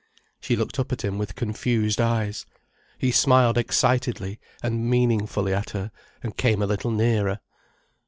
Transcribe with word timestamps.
She 0.39 0.55
looked 0.55 0.79
up 0.79 0.91
at 0.91 1.03
him 1.03 1.19
with 1.19 1.35
confused 1.35 2.01
eyes. 2.01 2.47
He 2.97 3.11
smiled 3.11 3.55
excitedly 3.55 4.39
and 4.63 4.89
meaningful 4.89 5.47
at 5.49 5.69
her, 5.69 5.91
and 6.23 6.35
came 6.35 6.63
a 6.63 6.65
little 6.65 6.89
nearer. 6.89 7.39